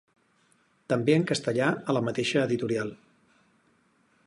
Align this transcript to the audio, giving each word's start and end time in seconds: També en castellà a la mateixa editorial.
També 0.93 1.15
en 1.17 1.25
castellà 1.33 1.67
a 1.93 1.95
la 1.97 2.03
mateixa 2.09 2.43
editorial. 2.51 2.93